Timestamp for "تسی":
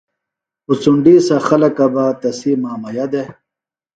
2.21-2.51